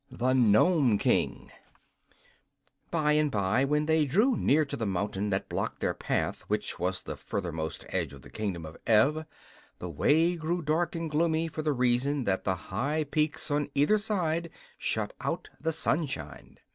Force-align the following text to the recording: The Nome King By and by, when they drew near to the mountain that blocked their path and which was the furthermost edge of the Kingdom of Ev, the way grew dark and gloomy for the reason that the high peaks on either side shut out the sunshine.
The 0.09 0.33
Nome 0.33 0.97
King 0.97 1.51
By 2.89 3.11
and 3.11 3.29
by, 3.29 3.65
when 3.65 3.85
they 3.85 4.03
drew 4.03 4.35
near 4.35 4.65
to 4.65 4.75
the 4.75 4.87
mountain 4.87 5.29
that 5.29 5.47
blocked 5.47 5.79
their 5.79 5.93
path 5.93 6.41
and 6.41 6.49
which 6.49 6.79
was 6.79 7.03
the 7.03 7.15
furthermost 7.15 7.85
edge 7.89 8.11
of 8.11 8.23
the 8.23 8.31
Kingdom 8.31 8.65
of 8.65 8.77
Ev, 8.87 9.25
the 9.77 9.89
way 9.91 10.35
grew 10.35 10.63
dark 10.63 10.95
and 10.95 11.07
gloomy 11.11 11.47
for 11.47 11.61
the 11.61 11.71
reason 11.73 12.23
that 12.23 12.45
the 12.45 12.55
high 12.55 13.03
peaks 13.03 13.51
on 13.51 13.69
either 13.75 13.99
side 13.99 14.49
shut 14.79 15.13
out 15.21 15.51
the 15.61 15.71
sunshine. 15.71 16.57